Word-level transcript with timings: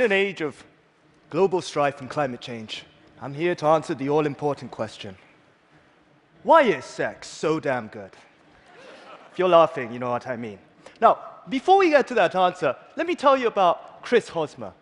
In 0.00 0.06
an 0.06 0.12
age 0.12 0.40
of 0.40 0.64
global 1.28 1.60
strife 1.60 2.00
and 2.00 2.08
climate 2.08 2.40
change, 2.40 2.84
I'm 3.20 3.34
here 3.34 3.54
to 3.56 3.66
answer 3.66 3.92
the 3.92 4.08
all 4.08 4.24
important 4.24 4.70
question 4.70 5.14
Why 6.42 6.62
is 6.62 6.86
sex 6.86 7.28
so 7.28 7.60
damn 7.60 7.88
good? 7.88 8.12
If 9.30 9.38
you're 9.38 9.50
laughing, 9.50 9.92
you 9.92 9.98
know 9.98 10.08
what 10.08 10.26
I 10.26 10.36
mean. 10.36 10.58
Now, 11.02 11.18
before 11.50 11.76
we 11.76 11.90
get 11.90 12.06
to 12.06 12.14
that 12.14 12.34
answer, 12.34 12.74
let 12.96 13.06
me 13.06 13.14
tell 13.14 13.36
you 13.36 13.46
about 13.46 14.02
Chris 14.02 14.30
Hosmer. 14.30 14.72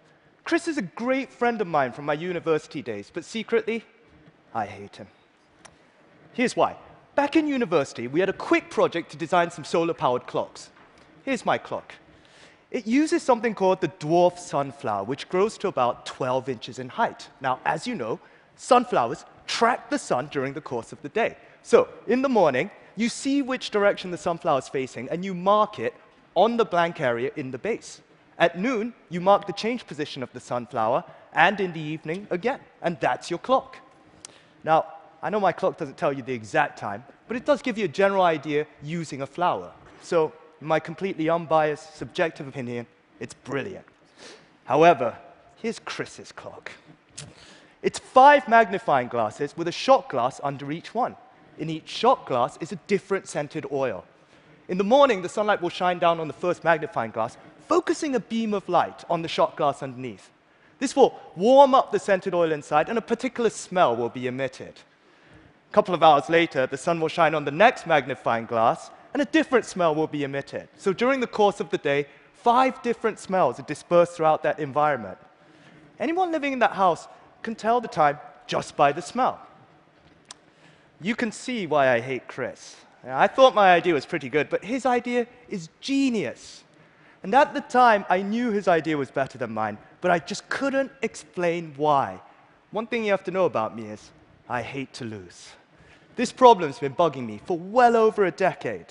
Chris 0.44 0.68
is 0.68 0.78
a 0.78 0.82
great 0.82 1.32
friend 1.32 1.60
of 1.60 1.66
mine 1.66 1.90
from 1.90 2.04
my 2.04 2.14
university 2.14 2.80
days, 2.80 3.10
but 3.12 3.24
secretly, 3.24 3.84
I 4.54 4.66
hate 4.66 4.94
him. 4.94 5.08
Here's 6.32 6.54
why. 6.54 6.76
Back 7.16 7.34
in 7.34 7.48
university, 7.48 8.06
we 8.06 8.20
had 8.20 8.28
a 8.28 8.44
quick 8.50 8.70
project 8.70 9.10
to 9.10 9.16
design 9.16 9.50
some 9.50 9.64
solar 9.64 9.94
powered 9.94 10.28
clocks. 10.28 10.70
Here's 11.24 11.44
my 11.44 11.58
clock. 11.58 11.94
It 12.70 12.86
uses 12.86 13.22
something 13.22 13.54
called 13.54 13.80
the 13.80 13.88
dwarf 13.88 14.38
sunflower, 14.38 15.04
which 15.04 15.28
grows 15.28 15.56
to 15.58 15.68
about 15.68 16.04
12 16.04 16.48
inches 16.48 16.78
in 16.78 16.90
height. 16.90 17.28
Now, 17.40 17.60
as 17.64 17.86
you 17.86 17.94
know, 17.94 18.20
sunflowers 18.56 19.24
track 19.46 19.88
the 19.88 19.98
sun 19.98 20.28
during 20.30 20.52
the 20.52 20.60
course 20.60 20.92
of 20.92 21.00
the 21.00 21.08
day. 21.08 21.36
So, 21.62 21.88
in 22.06 22.20
the 22.20 22.28
morning, 22.28 22.70
you 22.96 23.08
see 23.08 23.40
which 23.40 23.70
direction 23.70 24.10
the 24.10 24.18
sunflower 24.18 24.58
is 24.58 24.68
facing, 24.68 25.08
and 25.08 25.24
you 25.24 25.32
mark 25.32 25.78
it 25.78 25.94
on 26.34 26.56
the 26.56 26.64
blank 26.64 27.00
area 27.00 27.30
in 27.36 27.50
the 27.50 27.58
base. 27.58 28.02
At 28.38 28.58
noon, 28.58 28.92
you 29.08 29.20
mark 29.20 29.46
the 29.46 29.52
change 29.52 29.86
position 29.86 30.22
of 30.22 30.32
the 30.32 30.40
sunflower, 30.40 31.04
and 31.32 31.58
in 31.60 31.72
the 31.72 31.80
evening 31.80 32.26
again, 32.30 32.60
and 32.82 32.98
that's 33.00 33.30
your 33.30 33.38
clock. 33.38 33.78
Now, 34.62 34.86
I 35.22 35.30
know 35.30 35.40
my 35.40 35.52
clock 35.52 35.78
doesn't 35.78 35.96
tell 35.96 36.12
you 36.12 36.22
the 36.22 36.34
exact 36.34 36.78
time, 36.78 37.04
but 37.26 37.36
it 37.36 37.46
does 37.46 37.62
give 37.62 37.78
you 37.78 37.86
a 37.86 37.88
general 38.02 38.22
idea 38.22 38.66
using 38.82 39.22
a 39.22 39.26
flower. 39.26 39.72
So 40.02 40.32
in 40.60 40.66
my 40.66 40.80
completely 40.80 41.28
unbiased, 41.28 41.96
subjective 41.96 42.48
opinion, 42.48 42.86
it's 43.20 43.34
brilliant. 43.34 43.84
However, 44.64 45.16
here's 45.56 45.78
Chris's 45.78 46.32
clock. 46.32 46.72
It's 47.82 47.98
five 47.98 48.48
magnifying 48.48 49.08
glasses 49.08 49.56
with 49.56 49.68
a 49.68 49.72
shot 49.72 50.08
glass 50.08 50.40
under 50.42 50.72
each 50.72 50.94
one. 50.94 51.16
In 51.58 51.70
each 51.70 51.88
shot 51.88 52.26
glass 52.26 52.58
is 52.60 52.72
a 52.72 52.76
different 52.86 53.28
scented 53.28 53.66
oil. 53.72 54.04
In 54.68 54.78
the 54.78 54.84
morning, 54.84 55.22
the 55.22 55.28
sunlight 55.28 55.62
will 55.62 55.70
shine 55.70 55.98
down 55.98 56.20
on 56.20 56.28
the 56.28 56.34
first 56.34 56.64
magnifying 56.64 57.10
glass, 57.10 57.36
focusing 57.68 58.14
a 58.14 58.20
beam 58.20 58.52
of 58.52 58.68
light 58.68 59.04
on 59.08 59.22
the 59.22 59.28
shot 59.28 59.56
glass 59.56 59.82
underneath. 59.82 60.30
This 60.78 60.94
will 60.94 61.18
warm 61.34 61.74
up 61.74 61.90
the 61.90 61.98
scented 61.98 62.34
oil 62.34 62.52
inside, 62.52 62.88
and 62.88 62.98
a 62.98 63.02
particular 63.02 63.50
smell 63.50 63.96
will 63.96 64.08
be 64.08 64.26
emitted. 64.26 64.74
A 65.70 65.74
couple 65.74 65.94
of 65.94 66.02
hours 66.02 66.28
later, 66.28 66.66
the 66.66 66.76
sun 66.76 67.00
will 67.00 67.08
shine 67.08 67.34
on 67.34 67.44
the 67.44 67.50
next 67.50 67.86
magnifying 67.86 68.46
glass, 68.46 68.90
and 69.12 69.22
a 69.22 69.26
different 69.26 69.64
smell 69.64 69.94
will 69.94 70.06
be 70.06 70.24
emitted. 70.24 70.68
So 70.76 70.92
during 70.92 71.20
the 71.20 71.26
course 71.26 71.60
of 71.60 71.70
the 71.70 71.78
day, 71.78 72.06
five 72.34 72.82
different 72.82 73.18
smells 73.18 73.58
are 73.58 73.64
dispersed 73.64 74.12
throughout 74.12 74.42
that 74.42 74.58
environment. 74.58 75.18
Anyone 75.98 76.30
living 76.30 76.52
in 76.52 76.58
that 76.60 76.72
house 76.72 77.08
can 77.42 77.54
tell 77.54 77.80
the 77.80 77.88
time 77.88 78.18
just 78.46 78.76
by 78.76 78.92
the 78.92 79.02
smell. 79.02 79.40
You 81.00 81.14
can 81.14 81.32
see 81.32 81.66
why 81.66 81.90
I 81.90 82.00
hate 82.00 82.26
Chris. 82.28 82.76
I 83.06 83.28
thought 83.28 83.54
my 83.54 83.72
idea 83.72 83.94
was 83.94 84.04
pretty 84.04 84.28
good, 84.28 84.50
but 84.50 84.64
his 84.64 84.84
idea 84.84 85.26
is 85.48 85.68
genius. 85.80 86.64
And 87.22 87.34
at 87.34 87.54
the 87.54 87.60
time, 87.60 88.04
I 88.08 88.22
knew 88.22 88.50
his 88.50 88.68
idea 88.68 88.96
was 88.96 89.10
better 89.10 89.38
than 89.38 89.52
mine, 89.52 89.78
but 90.00 90.10
I 90.10 90.18
just 90.18 90.48
couldn't 90.48 90.90
explain 91.02 91.74
why. 91.76 92.20
One 92.70 92.86
thing 92.86 93.04
you 93.04 93.10
have 93.12 93.24
to 93.24 93.30
know 93.30 93.44
about 93.44 93.76
me 93.76 93.86
is 93.86 94.10
I 94.48 94.62
hate 94.62 94.92
to 94.94 95.04
lose. 95.04 95.50
This 96.18 96.32
problem's 96.32 96.80
been 96.80 96.96
bugging 96.96 97.26
me 97.26 97.40
for 97.46 97.56
well 97.56 97.94
over 97.94 98.24
a 98.24 98.32
decade. 98.32 98.86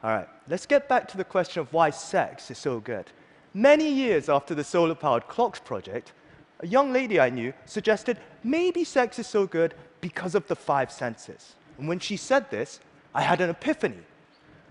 All 0.00 0.10
right, 0.10 0.28
let's 0.48 0.64
get 0.64 0.88
back 0.88 1.08
to 1.08 1.16
the 1.16 1.24
question 1.24 1.60
of 1.60 1.72
why 1.72 1.90
sex 1.90 2.52
is 2.52 2.56
so 2.56 2.78
good. 2.78 3.06
Many 3.52 3.90
years 3.90 4.28
after 4.28 4.54
the 4.54 4.62
solar 4.62 4.94
powered 4.94 5.26
clocks 5.26 5.58
project, 5.58 6.12
a 6.60 6.68
young 6.68 6.92
lady 6.92 7.18
I 7.18 7.30
knew 7.30 7.52
suggested 7.66 8.18
maybe 8.44 8.84
sex 8.84 9.18
is 9.18 9.26
so 9.26 9.44
good 9.44 9.74
because 10.00 10.36
of 10.36 10.46
the 10.46 10.54
five 10.54 10.92
senses. 10.92 11.56
And 11.78 11.88
when 11.88 11.98
she 11.98 12.16
said 12.16 12.48
this, 12.48 12.78
I 13.12 13.22
had 13.22 13.40
an 13.40 13.50
epiphany. 13.50 14.04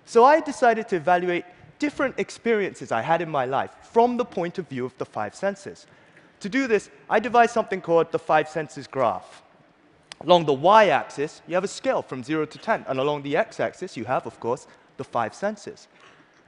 So 0.06 0.24
I 0.24 0.40
decided 0.40 0.88
to 0.88 0.96
evaluate 0.96 1.44
different 1.78 2.18
experiences 2.20 2.90
I 2.90 3.02
had 3.02 3.22
in 3.22 3.30
my 3.30 3.44
life 3.44 3.72
from 3.82 4.16
the 4.16 4.24
point 4.24 4.60
of 4.60 4.70
view 4.70 4.86
of 4.86 4.98
the 4.98 5.06
five 5.06 5.36
senses. 5.36 5.88
To 6.40 6.48
do 6.48 6.68
this, 6.68 6.90
I 7.10 7.20
devised 7.20 7.52
something 7.52 7.82
called 7.82 8.14
the 8.14 8.20
five 8.20 8.48
senses 8.48 8.88
graph. 8.88 9.43
Along 10.24 10.46
the 10.46 10.54
y-axis, 10.54 11.42
you 11.48 11.56
have 11.56 11.66
a 11.66 11.68
scale 11.68 12.02
from 12.02 12.24
0 12.24 12.46
to 12.46 12.58
10, 12.58 12.86
and 12.88 12.98
along 12.98 13.24
the 13.24 13.36
x-axis, 13.36 13.98
you 13.98 14.06
have, 14.06 14.26
of 14.26 14.40
course, 14.40 14.68
the 14.96 15.04
five 15.04 15.36
senses. 15.36 15.90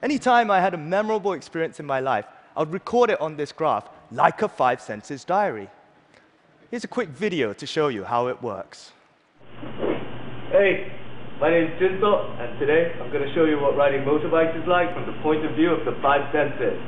Anytime 0.02 0.50
I 0.50 0.62
had 0.62 0.74
a 0.74 0.78
memorable 0.78 1.34
experience 1.34 1.80
in 1.80 1.86
my 1.86 2.00
life, 2.00 2.26
I 2.56 2.62
would 2.62 2.72
record 2.72 3.10
it 3.10 3.20
on 3.20 3.36
this 3.36 3.52
graph 3.52 3.90
like 4.12 4.42
a 4.42 4.48
five 4.48 4.80
senses 4.82 5.26
diary. 5.26 5.70
Here's 6.72 6.86
a 6.86 6.88
quick 6.88 7.10
video 7.10 7.52
to 7.54 7.66
show 7.66 7.90
you 7.90 8.06
how 8.06 8.28
it 8.28 8.42
works. 8.42 8.94
Hey, 10.52 10.92
my 11.42 11.50
name 11.50 11.72
is 11.72 11.82
Jinsop, 11.82 12.40
and 12.40 12.58
today 12.60 12.94
I'm 13.02 13.12
going 13.12 13.28
to 13.28 13.34
show 13.36 13.44
you 13.44 13.60
what 13.60 13.76
riding 13.76 14.02
motorbikes 14.02 14.56
is 14.62 14.68
like 14.70 14.94
from 14.94 15.06
the 15.06 15.22
point 15.22 15.46
of 15.46 15.54
view 15.56 15.72
of 15.72 15.84
the 15.84 16.00
five 16.02 16.32
senses. 16.32 16.80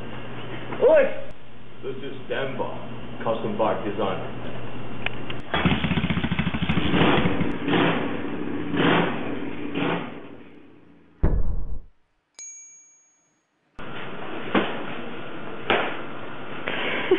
Oi! 0.87 1.03
This 1.83 1.97
is 1.97 2.15
Denver, 2.29 2.71
custom 3.23 3.57
bike 3.57 3.83
designer. 3.83 4.47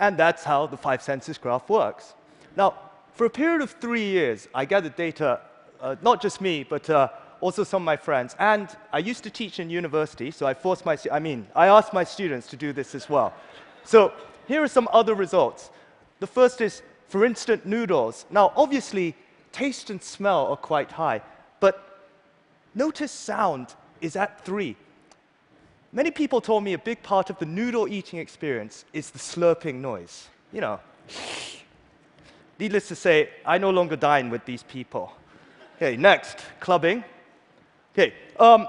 And 0.00 0.16
that's 0.16 0.42
how 0.42 0.66
the 0.66 0.76
five 0.76 1.02
senses 1.02 1.38
graph 1.38 1.68
works. 1.68 2.14
Now, 2.56 2.74
for 3.12 3.26
a 3.26 3.30
period 3.30 3.60
of 3.60 3.70
three 3.72 4.04
years, 4.04 4.48
I 4.54 4.64
gathered 4.64 4.96
data, 4.96 5.40
uh, 5.80 5.96
not 6.02 6.22
just 6.22 6.40
me, 6.40 6.64
but 6.64 6.88
uh, 6.88 7.08
also 7.40 7.64
some 7.64 7.82
of 7.82 7.86
my 7.86 7.96
friends. 7.96 8.34
And 8.38 8.74
I 8.92 8.98
used 8.98 9.22
to 9.24 9.30
teach 9.30 9.60
in 9.60 9.68
university, 9.68 10.30
so 10.30 10.46
I 10.46 10.54
forced 10.54 10.86
my, 10.86 10.96
I 11.12 11.18
mean, 11.18 11.46
I 11.54 11.66
asked 11.66 11.92
my 11.92 12.02
students 12.02 12.46
to 12.48 12.56
do 12.56 12.72
this 12.72 12.94
as 12.94 13.10
well. 13.10 13.34
So 13.84 14.12
here 14.48 14.62
are 14.62 14.68
some 14.68 14.88
other 14.92 15.14
results. 15.14 15.70
The 16.18 16.26
first 16.26 16.60
is 16.62 16.82
for 17.08 17.24
instant 17.24 17.66
noodles. 17.66 18.24
Now, 18.30 18.52
obviously, 18.56 19.14
taste 19.52 19.90
and 19.90 20.02
smell 20.02 20.46
are 20.46 20.56
quite 20.56 20.92
high, 20.92 21.20
but 21.60 22.08
notice 22.74 23.12
sound 23.12 23.74
is 24.00 24.16
at 24.16 24.44
three. 24.46 24.76
Many 25.92 26.12
people 26.12 26.40
told 26.40 26.62
me 26.62 26.72
a 26.74 26.78
big 26.78 27.02
part 27.02 27.30
of 27.30 27.38
the 27.38 27.46
noodle 27.46 27.88
eating 27.88 28.20
experience 28.20 28.84
is 28.92 29.10
the 29.10 29.18
slurping 29.18 29.76
noise. 29.76 30.28
You 30.52 30.60
know. 30.60 30.80
Needless 32.60 32.88
to 32.88 32.94
say, 32.94 33.30
I 33.44 33.58
no 33.58 33.70
longer 33.70 33.96
dine 33.96 34.30
with 34.30 34.44
these 34.44 34.62
people. 34.62 35.12
Okay, 35.76 35.96
next, 35.96 36.38
clubbing. 36.60 37.02
Okay, 37.94 38.14
um, 38.38 38.68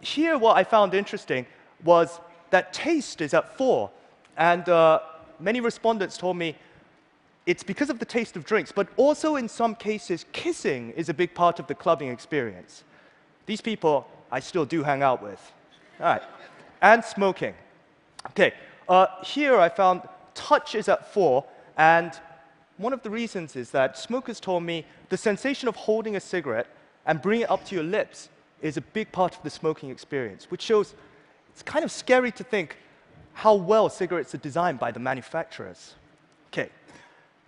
here 0.00 0.36
what 0.36 0.56
I 0.56 0.64
found 0.64 0.92
interesting 0.92 1.46
was 1.84 2.20
that 2.50 2.72
taste 2.72 3.20
is 3.20 3.32
at 3.32 3.56
four. 3.56 3.90
And 4.36 4.68
uh, 4.68 5.00
many 5.40 5.60
respondents 5.60 6.18
told 6.18 6.36
me 6.36 6.56
it's 7.46 7.62
because 7.62 7.88
of 7.88 7.98
the 7.98 8.04
taste 8.04 8.36
of 8.36 8.44
drinks, 8.44 8.72
but 8.72 8.88
also 8.96 9.36
in 9.36 9.48
some 9.48 9.74
cases, 9.74 10.26
kissing 10.32 10.90
is 10.90 11.08
a 11.08 11.14
big 11.14 11.32
part 11.32 11.58
of 11.58 11.66
the 11.66 11.74
clubbing 11.74 12.08
experience. 12.08 12.84
These 13.46 13.62
people 13.62 14.06
I 14.30 14.40
still 14.40 14.66
do 14.66 14.82
hang 14.82 15.02
out 15.02 15.22
with. 15.22 15.40
All 16.00 16.06
right 16.06 16.22
and 16.82 17.04
smoking. 17.04 17.54
Okay, 18.30 18.52
uh, 18.88 19.06
here 19.22 19.58
I 19.58 19.68
found 19.68 20.02
touch 20.34 20.74
is 20.74 20.88
at 20.88 21.12
four, 21.12 21.44
and 21.76 22.12
one 22.76 22.92
of 22.92 23.02
the 23.02 23.10
reasons 23.10 23.56
is 23.56 23.70
that 23.72 23.98
smokers 23.98 24.40
told 24.40 24.62
me 24.62 24.84
the 25.08 25.16
sensation 25.16 25.68
of 25.68 25.76
holding 25.76 26.16
a 26.16 26.20
cigarette 26.20 26.68
and 27.06 27.20
bringing 27.20 27.42
it 27.42 27.50
up 27.50 27.64
to 27.66 27.74
your 27.74 27.84
lips 27.84 28.28
is 28.62 28.76
a 28.76 28.80
big 28.80 29.10
part 29.12 29.36
of 29.36 29.42
the 29.42 29.50
smoking 29.50 29.90
experience, 29.90 30.50
which 30.50 30.62
shows 30.62 30.94
it's 31.50 31.62
kind 31.62 31.84
of 31.84 31.90
scary 31.90 32.30
to 32.32 32.44
think 32.44 32.76
how 33.32 33.54
well 33.54 33.88
cigarettes 33.88 34.34
are 34.34 34.38
designed 34.38 34.78
by 34.78 34.90
the 34.90 35.00
manufacturers. 35.00 35.94
Okay, 36.52 36.70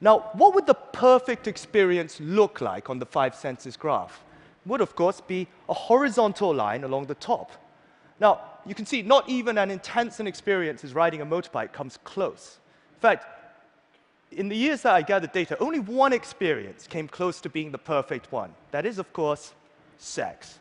now 0.00 0.31
what 0.35 0.55
would 0.55 0.67
the 0.67 0.75
perfect 0.75 1.47
experience 1.47 2.21
look 2.21 2.61
like 2.61 2.91
on 2.91 2.99
the 2.99 3.06
five 3.06 3.35
senses 3.35 3.77
graph? 3.77 4.25
Would, 4.67 4.81
of 4.81 4.94
course, 4.94 5.21
be 5.21 5.49
a 5.69 5.75
horizontal 5.75 6.55
line 6.55 6.85
along 6.85 7.06
the 7.06 7.15
top. 7.15 7.50
Now, 8.21 8.41
you 8.66 8.74
can 8.74 8.86
see 8.86 9.02
not 9.02 9.28
even 9.28 9.58
an 9.58 9.70
intense 9.70 10.20
an 10.20 10.26
experience 10.26 10.84
as 10.84 10.94
riding 10.94 11.20
a 11.20 11.26
motorbike 11.26 11.72
comes 11.72 11.98
close. 12.04 12.58
In 12.94 13.00
fact, 13.00 13.26
in 14.32 14.48
the 14.48 14.56
years 14.56 14.82
that 14.82 14.94
I 14.94 15.02
gathered 15.02 15.32
data, 15.32 15.56
only 15.58 15.80
one 15.80 16.12
experience 16.12 16.86
came 16.86 17.08
close 17.08 17.40
to 17.40 17.48
being 17.48 17.72
the 17.72 17.78
perfect 17.78 18.30
one. 18.30 18.54
That 18.70 18.86
is, 18.86 18.98
of 18.98 19.12
course, 19.12 19.52
sex. 19.98 20.58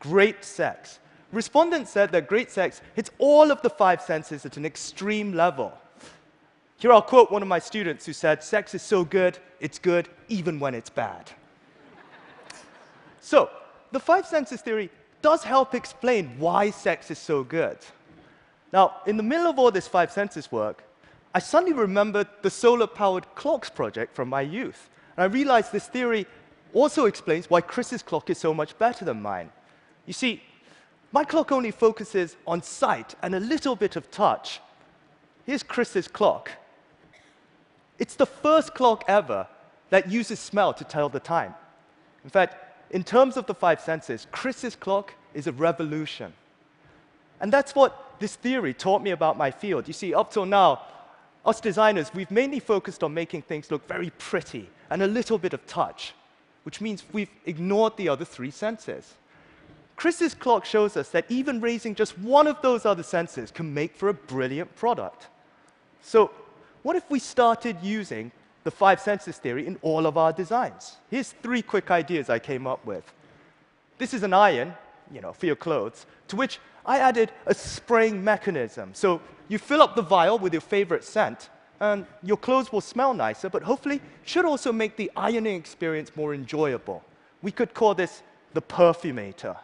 Great 0.00 0.44
sex. 0.44 1.00
Respondents 1.32 1.90
said 1.90 2.12
that 2.12 2.28
great 2.28 2.50
sex 2.50 2.80
hits 2.94 3.10
all 3.18 3.50
of 3.50 3.60
the 3.62 3.70
five 3.70 4.00
senses 4.00 4.46
at 4.46 4.56
an 4.56 4.64
extreme 4.64 5.32
level. 5.32 5.76
Here 6.78 6.92
I'll 6.92 7.02
quote 7.02 7.30
one 7.30 7.42
of 7.42 7.48
my 7.48 7.58
students 7.58 8.06
who 8.06 8.12
said, 8.12 8.42
Sex 8.42 8.74
is 8.74 8.82
so 8.82 9.04
good, 9.04 9.38
it's 9.60 9.78
good 9.78 10.08
even 10.28 10.60
when 10.60 10.74
it's 10.74 10.90
bad. 10.90 11.30
so, 13.20 13.50
the 13.92 14.00
five 14.00 14.26
senses 14.26 14.60
theory 14.60 14.90
does 15.24 15.42
help 15.42 15.74
explain 15.74 16.38
why 16.38 16.70
sex 16.70 17.10
is 17.10 17.18
so 17.18 17.42
good. 17.42 17.78
Now, 18.74 18.96
in 19.06 19.16
the 19.16 19.22
middle 19.22 19.46
of 19.46 19.58
all 19.58 19.70
this 19.70 19.88
five 19.88 20.12
senses 20.12 20.52
work, 20.52 20.84
I 21.34 21.38
suddenly 21.38 21.72
remembered 21.72 22.28
the 22.42 22.50
solar 22.50 22.86
powered 22.86 23.34
clocks 23.34 23.70
project 23.70 24.14
from 24.14 24.28
my 24.28 24.42
youth. 24.42 24.90
And 25.16 25.24
I 25.24 25.26
realized 25.28 25.72
this 25.72 25.88
theory 25.88 26.26
also 26.74 27.06
explains 27.06 27.48
why 27.48 27.62
Chris's 27.62 28.02
clock 28.02 28.28
is 28.28 28.36
so 28.36 28.52
much 28.52 28.78
better 28.78 29.02
than 29.06 29.22
mine. 29.22 29.50
You 30.04 30.12
see, 30.12 30.42
my 31.10 31.24
clock 31.24 31.50
only 31.52 31.70
focuses 31.70 32.36
on 32.46 32.60
sight 32.60 33.14
and 33.22 33.34
a 33.34 33.40
little 33.40 33.76
bit 33.76 33.96
of 33.96 34.10
touch. 34.10 34.60
Here's 35.46 35.62
Chris's 35.62 36.06
clock. 36.06 36.50
It's 37.98 38.16
the 38.16 38.26
first 38.26 38.74
clock 38.74 39.04
ever 39.08 39.46
that 39.88 40.10
uses 40.10 40.38
smell 40.38 40.74
to 40.74 40.84
tell 40.84 41.08
the 41.08 41.18
time. 41.18 41.54
In 42.24 42.28
fact, 42.28 42.63
in 42.94 43.02
terms 43.02 43.36
of 43.36 43.46
the 43.46 43.54
five 43.54 43.80
senses, 43.80 44.28
Chris's 44.30 44.76
clock 44.76 45.14
is 45.34 45.48
a 45.48 45.52
revolution. 45.52 46.32
And 47.40 47.52
that's 47.52 47.74
what 47.74 48.14
this 48.20 48.36
theory 48.36 48.72
taught 48.72 49.02
me 49.02 49.10
about 49.10 49.36
my 49.36 49.50
field. 49.50 49.88
You 49.88 49.92
see, 49.92 50.14
up 50.14 50.32
till 50.32 50.46
now, 50.46 50.80
us 51.44 51.60
designers, 51.60 52.14
we've 52.14 52.30
mainly 52.30 52.60
focused 52.60 53.02
on 53.02 53.12
making 53.12 53.42
things 53.42 53.72
look 53.72 53.86
very 53.88 54.10
pretty 54.10 54.70
and 54.90 55.02
a 55.02 55.08
little 55.08 55.38
bit 55.38 55.52
of 55.52 55.66
touch, 55.66 56.14
which 56.62 56.80
means 56.80 57.02
we've 57.12 57.28
ignored 57.46 57.96
the 57.96 58.08
other 58.08 58.24
three 58.24 58.52
senses. 58.52 59.14
Chris's 59.96 60.32
clock 60.32 60.64
shows 60.64 60.96
us 60.96 61.08
that 61.10 61.26
even 61.28 61.60
raising 61.60 61.96
just 61.96 62.16
one 62.16 62.46
of 62.46 62.62
those 62.62 62.86
other 62.86 63.02
senses 63.02 63.50
can 63.50 63.74
make 63.74 63.96
for 63.96 64.08
a 64.08 64.14
brilliant 64.14 64.74
product. 64.76 65.26
So, 66.00 66.30
what 66.84 66.94
if 66.94 67.10
we 67.10 67.18
started 67.18 67.76
using 67.82 68.30
the 68.64 68.70
five 68.70 69.00
senses 69.00 69.36
theory 69.36 69.66
in 69.66 69.78
all 69.82 70.06
of 70.06 70.18
our 70.18 70.32
designs. 70.32 70.96
Here's 71.10 71.32
three 71.42 71.62
quick 71.62 71.90
ideas 71.90 72.28
I 72.28 72.38
came 72.38 72.66
up 72.66 72.84
with. 72.84 73.12
This 73.98 74.14
is 74.14 74.22
an 74.22 74.32
iron, 74.32 74.74
you 75.12 75.20
know, 75.20 75.32
for 75.32 75.46
your 75.46 75.56
clothes, 75.56 76.06
to 76.28 76.36
which 76.36 76.58
I 76.84 76.98
added 76.98 77.30
a 77.46 77.54
spraying 77.54 78.24
mechanism. 78.24 78.90
So 78.94 79.20
you 79.48 79.58
fill 79.58 79.82
up 79.82 79.94
the 79.94 80.02
vial 80.02 80.38
with 80.38 80.52
your 80.52 80.62
favorite 80.62 81.04
scent, 81.04 81.50
and 81.80 82.06
your 82.22 82.36
clothes 82.38 82.72
will 82.72 82.80
smell 82.80 83.12
nicer, 83.12 83.50
but 83.50 83.62
hopefully 83.62 84.00
should 84.24 84.44
also 84.44 84.72
make 84.72 84.96
the 84.96 85.10
ironing 85.16 85.56
experience 85.56 86.16
more 86.16 86.34
enjoyable. 86.34 87.04
We 87.42 87.52
could 87.52 87.74
call 87.74 87.94
this 87.94 88.22
the 88.54 88.62
perfumator. 88.62 89.56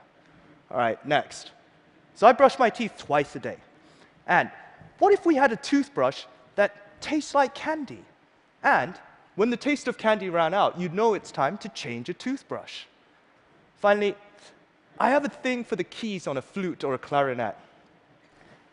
All 0.70 0.76
right, 0.76 1.04
next. 1.06 1.52
So 2.14 2.26
I 2.26 2.32
brush 2.32 2.58
my 2.58 2.68
teeth 2.68 2.92
twice 2.98 3.34
a 3.36 3.38
day. 3.38 3.56
And 4.26 4.50
what 4.98 5.14
if 5.14 5.24
we 5.24 5.34
had 5.36 5.52
a 5.52 5.56
toothbrush 5.56 6.24
that 6.56 7.00
tastes 7.00 7.34
like 7.34 7.54
candy? 7.54 8.04
And 8.62 8.94
when 9.36 9.50
the 9.50 9.56
taste 9.56 9.88
of 9.88 9.96
candy 9.96 10.28
ran 10.28 10.54
out, 10.54 10.78
you'd 10.78 10.94
know 10.94 11.14
it's 11.14 11.30
time 11.30 11.58
to 11.58 11.68
change 11.70 12.08
a 12.08 12.14
toothbrush. 12.14 12.84
Finally, 13.76 14.14
I 14.98 15.10
have 15.10 15.24
a 15.24 15.28
thing 15.28 15.64
for 15.64 15.76
the 15.76 15.84
keys 15.84 16.26
on 16.26 16.36
a 16.36 16.42
flute 16.42 16.84
or 16.84 16.94
a 16.94 16.98
clarinet. 16.98 17.56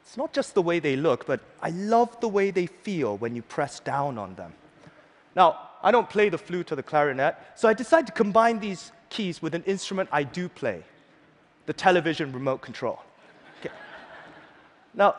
It's 0.02 0.18
not 0.18 0.34
just 0.34 0.54
the 0.54 0.62
way 0.62 0.80
they 0.80 0.96
look, 0.96 1.26
but 1.26 1.40
I 1.62 1.70
love 1.70 2.20
the 2.20 2.28
way 2.28 2.52
they 2.52 2.66
feel 2.66 3.18
when 3.18 3.36
you 3.36 3.42
press 3.42 3.80
down 3.80 4.18
on 4.18 4.36
them. 4.36 4.54
Now, 5.36 5.60
I 5.84 5.92
don't 5.92 6.10
play 6.10 6.30
the 6.30 6.38
flute 6.38 6.72
or 6.72 6.76
the 6.76 6.84
clarinet, 6.84 7.36
so 7.56 7.70
I 7.70 7.74
decided 7.74 8.08
to 8.08 8.14
combine 8.14 8.60
these 8.60 8.92
keys 9.10 9.42
with 9.42 9.54
an 9.54 9.64
instrument 9.64 10.10
I 10.12 10.24
do 10.24 10.50
play 10.50 10.84
the 11.66 11.74
television 11.74 12.32
remote 12.32 12.62
control. 12.62 13.00
Okay. 13.60 13.74
Now, 14.94 15.16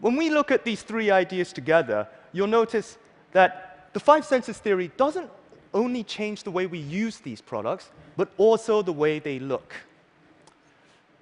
when 0.00 0.16
we 0.16 0.30
look 0.30 0.50
at 0.50 0.64
these 0.64 0.82
three 0.82 1.10
ideas 1.10 1.52
together, 1.52 2.08
you'll 2.32 2.46
notice 2.46 2.98
that 3.32 3.75
the 3.96 4.00
five 4.00 4.26
senses 4.26 4.58
theory 4.58 4.90
doesn't 4.98 5.30
only 5.72 6.04
change 6.04 6.42
the 6.42 6.50
way 6.50 6.66
we 6.66 6.78
use 6.78 7.16
these 7.16 7.40
products, 7.40 7.88
but 8.18 8.28
also 8.36 8.82
the 8.82 8.92
way 8.92 9.18
they 9.18 9.38
look. 9.38 9.72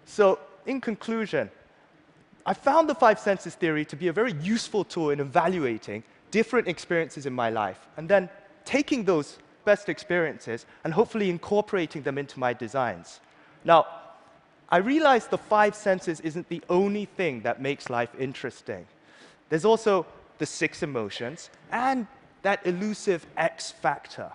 So, 0.07 0.41
in 0.67 0.81
conclusion, 0.81 1.53
I 2.45 2.53
found 2.53 2.89
the 2.89 2.95
five 2.97 3.21
senses 3.21 3.55
theory 3.55 3.85
to 3.85 3.95
be 3.95 4.09
a 4.09 4.13
very 4.13 4.33
useful 4.43 4.83
tool 4.83 5.11
in 5.11 5.21
evaluating 5.21 6.03
different 6.33 6.67
experiences 6.67 7.27
in 7.27 7.33
my 7.33 7.49
life, 7.49 7.79
and 7.97 8.09
then 8.09 8.29
taking 8.65 9.05
those 9.05 9.39
best 9.65 9.89
experiences 9.89 10.67
and 10.83 10.93
hopefully 10.93 11.31
incorporating 11.31 12.03
them 12.03 12.19
into 12.19 12.41
my 12.41 12.53
designs. 12.53 13.21
Now, 13.63 13.87
I 14.69 14.79
realize 14.79 15.29
the 15.29 15.39
five 15.39 15.77
senses 15.77 16.19
isn't 16.23 16.49
the 16.49 16.61
only 16.69 17.05
thing 17.05 17.43
that 17.43 17.63
makes 17.63 17.89
life 17.89 18.11
interesting. 18.19 18.85
There's 19.49 19.65
also 19.65 20.07
the 20.39 20.47
six 20.47 20.83
emotions 20.83 21.51
and 21.71 22.09
that 22.45 22.65
elusive 22.67 23.27
X 23.37 23.73
factor. 23.73 24.31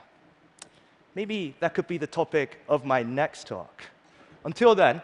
Maybe 1.16 1.56
that 1.60 1.74
could 1.74 1.88
be 1.88 1.98
the 1.98 2.08
topic 2.08 2.60
of 2.68 2.84
my 2.84 3.04
next 3.04 3.48
talk. 3.48 3.84
Until 4.44 4.76
then, 4.76 5.02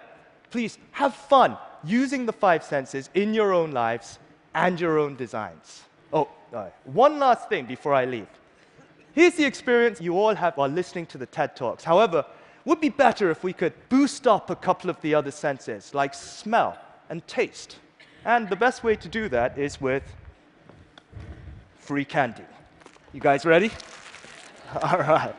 please 0.49 0.77
have 0.91 1.13
fun 1.13 1.57
using 1.83 2.25
the 2.25 2.33
five 2.33 2.63
senses 2.63 3.09
in 3.13 3.33
your 3.33 3.53
own 3.53 3.71
lives 3.71 4.19
and 4.55 4.79
your 4.79 4.97
own 4.97 5.15
designs. 5.15 5.83
Oh, 6.11 6.29
uh, 6.53 6.69
one 6.83 7.19
last 7.19 7.47
thing 7.47 7.65
before 7.65 7.93
I 7.93 8.05
leave. 8.05 8.27
Here's 9.13 9.35
the 9.35 9.45
experience 9.45 10.01
you 10.01 10.17
all 10.17 10.33
have 10.33 10.57
while 10.57 10.69
listening 10.69 11.05
to 11.07 11.17
the 11.17 11.25
TED 11.27 11.55
Talks. 11.55 11.83
However, 11.83 12.25
would 12.65 12.81
be 12.81 12.89
better 12.89 13.29
if 13.29 13.43
we 13.43 13.53
could 13.53 13.73
boost 13.89 14.25
up 14.25 14.49
a 14.49 14.55
couple 14.55 14.89
of 14.89 14.99
the 15.01 15.13
other 15.13 15.31
senses, 15.31 15.93
like 15.93 16.15
smell 16.15 16.77
and 17.09 17.25
taste. 17.27 17.77
And 18.25 18.49
the 18.49 18.55
best 18.55 18.83
way 18.83 18.95
to 18.95 19.07
do 19.07 19.29
that 19.29 19.59
is 19.59 19.79
with 19.79 20.03
free 21.77 22.05
candy. 22.05 22.45
You 23.15 23.21
guys 23.21 23.45
ready? 23.45 23.71
All 24.83 24.97
right. 24.99 25.33